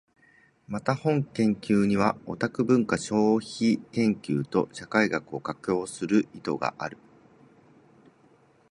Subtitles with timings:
[0.67, 6.97] また、本研究にはオタク文化消費研究と社会学を架橋する意図がある。